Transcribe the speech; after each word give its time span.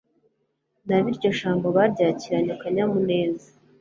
Nabo 0.85 1.07
iryo 1.13 1.29
jambo 1.39 1.65
baryakiranye 1.77 2.51
akanyamuneza 2.57 3.47